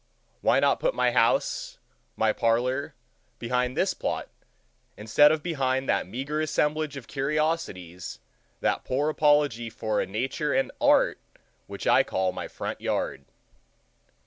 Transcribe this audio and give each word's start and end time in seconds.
Why 0.41 0.59
not 0.59 0.79
put 0.79 0.95
my 0.95 1.11
house, 1.11 1.77
my 2.15 2.33
parlor, 2.33 2.95
behind 3.37 3.77
this 3.77 3.93
plot, 3.93 4.29
instead 4.97 5.31
of 5.31 5.43
behind 5.43 5.87
that 5.87 6.07
meager 6.07 6.41
assemblage 6.41 6.97
of 6.97 7.05
curiosities, 7.07 8.17
that 8.61 8.83
poor 8.83 9.09
apology 9.11 9.69
for 9.69 10.01
a 10.01 10.07
Nature 10.07 10.55
and 10.55 10.71
art, 10.81 11.19
which 11.67 11.85
I 11.85 12.01
call 12.01 12.31
my 12.31 12.47
front 12.47 12.81
yard? 12.81 13.25